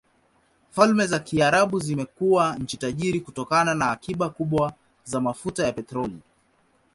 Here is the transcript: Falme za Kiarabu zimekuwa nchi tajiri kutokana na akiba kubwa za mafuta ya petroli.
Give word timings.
Falme 0.71 1.07
za 1.07 1.19
Kiarabu 1.19 1.79
zimekuwa 1.79 2.55
nchi 2.57 2.77
tajiri 2.77 3.19
kutokana 3.21 3.73
na 3.75 3.91
akiba 3.91 4.29
kubwa 4.29 4.73
za 5.03 5.19
mafuta 5.21 5.63
ya 5.65 5.73
petroli. 5.73 6.17